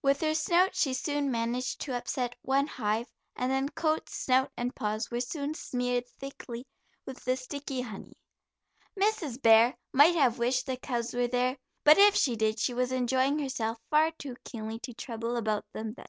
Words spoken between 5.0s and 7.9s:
were soon smeared thickly with the sticky